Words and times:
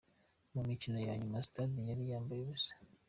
Ku 0.49 0.57
mukino 0.67 0.97
wa 1.07 1.15
nyuma 1.21 1.37
stade 1.47 1.79
yari 1.89 2.03
yambaye 2.11 2.39
ubusa. 2.41 2.73